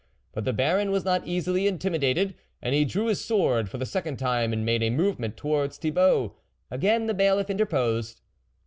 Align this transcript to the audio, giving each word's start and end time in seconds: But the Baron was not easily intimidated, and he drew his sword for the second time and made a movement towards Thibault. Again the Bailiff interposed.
But 0.33 0.45
the 0.45 0.51
Baron 0.53 0.89
was 0.89 1.05
not 1.05 1.27
easily 1.27 1.67
intimidated, 1.67 2.33
and 2.59 2.73
he 2.73 2.85
drew 2.85 3.05
his 3.05 3.21
sword 3.23 3.69
for 3.69 3.77
the 3.77 3.85
second 3.85 4.17
time 4.17 4.51
and 4.51 4.65
made 4.65 4.81
a 4.81 4.89
movement 4.89 5.37
towards 5.37 5.77
Thibault. 5.77 6.33
Again 6.71 7.05
the 7.05 7.13
Bailiff 7.13 7.51
interposed. 7.51 8.19